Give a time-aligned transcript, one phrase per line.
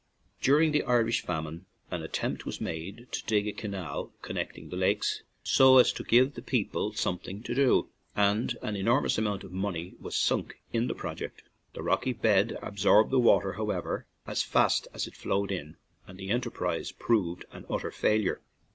[0.41, 5.21] During the Irish famine an attempt was made to dig a canal connecting the lakes,
[5.43, 9.93] so as to give the people something to do, and an enormous amount of money
[9.99, 11.43] was sunk in the project.
[11.75, 15.77] The rocky bed absorbed the water, however, as fast as it flowed in,
[16.07, 18.41] and the enterprise proved an utter failure.